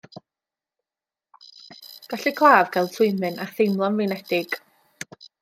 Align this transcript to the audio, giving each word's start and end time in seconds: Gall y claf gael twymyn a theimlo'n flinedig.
Gall 2.13 2.25
y 2.31 2.33
claf 2.39 2.73
gael 2.77 2.91
twymyn 2.97 3.39
a 3.45 3.49
theimlo'n 3.53 4.01
flinedig. 4.01 4.59